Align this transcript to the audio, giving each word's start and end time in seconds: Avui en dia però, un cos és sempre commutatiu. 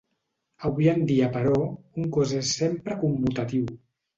Avui 0.69 0.89
en 0.93 1.03
dia 1.11 1.27
però, 1.35 1.53
un 2.05 2.09
cos 2.17 2.35
és 2.41 2.57
sempre 2.63 2.99
commutatiu. 3.05 3.71